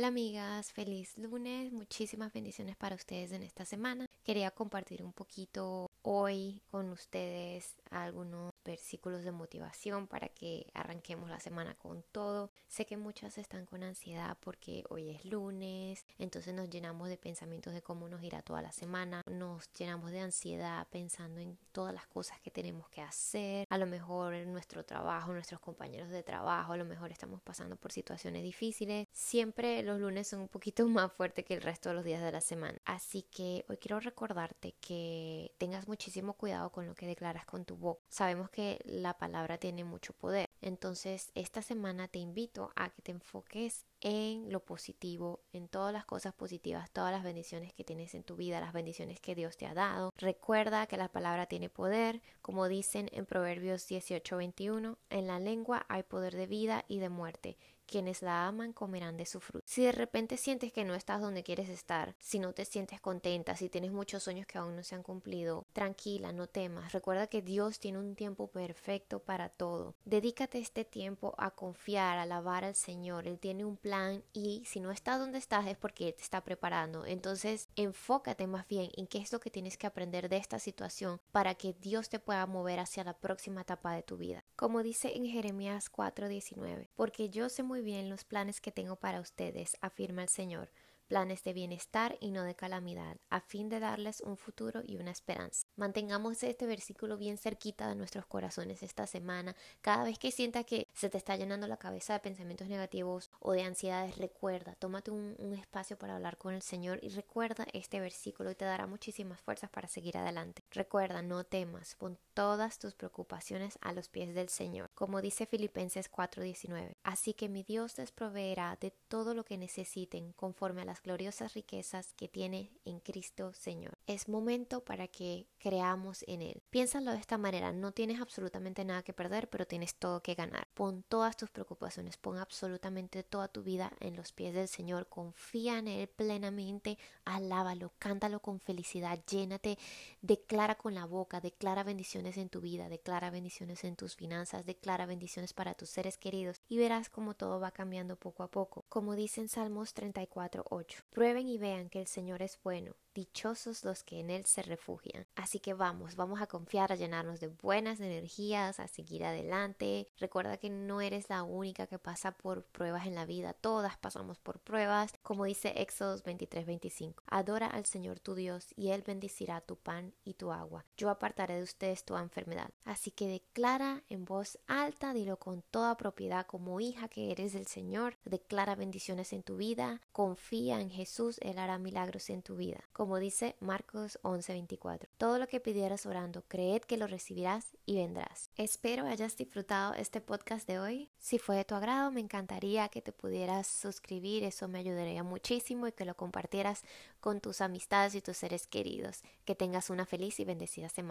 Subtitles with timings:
[0.00, 4.06] Hola amigas, feliz lunes, muchísimas bendiciones para ustedes en esta semana.
[4.24, 11.40] Quería compartir un poquito hoy con ustedes algunos versículos de motivación para que arranquemos la
[11.40, 12.50] semana con todo.
[12.68, 17.74] Sé que muchas están con ansiedad porque hoy es lunes, entonces nos llenamos de pensamientos
[17.74, 22.06] de cómo nos irá toda la semana, nos llenamos de ansiedad pensando en todas las
[22.06, 26.72] cosas que tenemos que hacer, a lo mejor en nuestro trabajo, nuestros compañeros de trabajo,
[26.72, 29.06] a lo mejor estamos pasando por situaciones difíciles.
[29.12, 32.32] Siempre los lunes son un poquito más fuertes que el resto de los días de
[32.32, 32.78] la semana.
[32.84, 37.76] Así que hoy quiero recordarte que tengas muchísimo cuidado con lo que declaras con tu
[37.76, 38.02] boca.
[38.08, 40.48] Sabemos que la palabra tiene mucho poder.
[40.60, 46.04] Entonces, esta semana te invito a que te enfoques en lo positivo, en todas las
[46.04, 49.66] cosas positivas, todas las bendiciones que tienes en tu vida, las bendiciones que Dios te
[49.66, 50.12] ha dado.
[50.16, 56.02] Recuerda que la palabra tiene poder, como dicen en Proverbios 18:21, en la lengua hay
[56.02, 57.56] poder de vida y de muerte
[57.90, 59.66] quienes la aman comerán de su fruto.
[59.66, 63.56] Si de repente sientes que no estás donde quieres estar, si no te sientes contenta,
[63.56, 66.92] si tienes muchos sueños que aún no se han cumplido, tranquila, no temas.
[66.92, 69.96] Recuerda que Dios tiene un tiempo perfecto para todo.
[70.04, 73.26] Dedícate este tiempo a confiar, a alabar al Señor.
[73.26, 73.89] Él tiene un plan
[74.32, 77.04] y si no estás donde estás es porque te está preparando.
[77.06, 81.20] Entonces, enfócate más bien en qué es lo que tienes que aprender de esta situación
[81.32, 84.44] para que Dios te pueda mover hacia la próxima etapa de tu vida.
[84.56, 89.20] Como dice en Jeremías 4:19, porque yo sé muy bien los planes que tengo para
[89.20, 90.70] ustedes, afirma el Señor,
[91.10, 95.10] planes de bienestar y no de calamidad, a fin de darles un futuro y una
[95.10, 95.66] esperanza.
[95.74, 99.56] Mantengamos este versículo bien cerquita de nuestros corazones esta semana.
[99.80, 103.50] Cada vez que sienta que se te está llenando la cabeza de pensamientos negativos o
[103.50, 107.98] de ansiedades, recuerda, tómate un, un espacio para hablar con el Señor y recuerda este
[107.98, 110.62] versículo y te dará muchísimas fuerzas para seguir adelante.
[110.70, 116.10] Recuerda, no temas, pon todas tus preocupaciones a los pies del Señor, como dice Filipenses
[116.10, 116.98] 4:19.
[117.04, 121.54] Así que mi Dios les proveerá de todo lo que necesiten conforme a las gloriosas
[121.54, 123.96] riquezas que tiene en Cristo Señor.
[124.10, 126.64] Es momento para que creamos en Él.
[126.70, 130.66] Piénsalo de esta manera, no tienes absolutamente nada que perder, pero tienes todo que ganar.
[130.74, 135.78] Pon todas tus preocupaciones, pon absolutamente toda tu vida en los pies del Señor, confía
[135.78, 139.78] en Él plenamente, alábalo, cántalo con felicidad, llénate,
[140.22, 145.06] declara con la boca, declara bendiciones en tu vida, declara bendiciones en tus finanzas, declara
[145.06, 148.84] bendiciones para tus seres queridos y verás cómo todo va cambiando poco a poco.
[148.88, 151.04] Como dice en Salmos 34, 8.
[151.10, 155.26] Prueben y vean que el Señor es bueno dichosos los que en Él se refugian.
[155.34, 160.06] Así que vamos, vamos a confiar, a llenarnos de buenas energías, a seguir adelante.
[160.18, 164.38] Recuerda que no eres la única que pasa por pruebas en la vida, todas pasamos
[164.38, 167.22] por pruebas, como dice Éxodos 23:25.
[167.26, 170.84] Adora al Señor tu Dios y Él bendecirá tu pan y tu agua.
[170.96, 172.70] Yo apartaré de ustedes tu enfermedad.
[172.84, 177.66] Así que declara en voz alta, dilo con toda propiedad como hija que eres del
[177.66, 182.80] Señor, declara bendiciones en tu vida, confía en Jesús, Él hará milagros en tu vida
[183.00, 185.08] como dice Marcos 11:24.
[185.16, 188.50] Todo lo que pidieras orando, creed que lo recibirás y vendrás.
[188.56, 191.10] Espero hayas disfrutado este podcast de hoy.
[191.18, 195.86] Si fue de tu agrado, me encantaría que te pudieras suscribir, eso me ayudaría muchísimo
[195.86, 196.82] y que lo compartieras
[197.20, 199.22] con tus amistades y tus seres queridos.
[199.46, 201.08] Que tengas una feliz y bendecida semana.